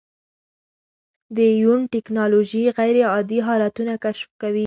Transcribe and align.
د 1.37 1.39
یون 1.61 1.79
ټېکنالوژي 1.93 2.63
غیرعادي 2.77 3.39
حالتونه 3.47 3.93
کشف 4.03 4.29
کوي. 4.41 4.59